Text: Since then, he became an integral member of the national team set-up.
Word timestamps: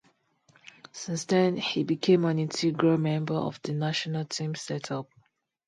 Since 0.93 1.25
then, 1.25 1.57
he 1.57 1.83
became 1.83 2.25
an 2.25 2.39
integral 2.39 2.97
member 2.97 3.35
of 3.35 3.61
the 3.61 3.73
national 3.73 4.25
team 4.25 4.55
set-up. 4.55 5.07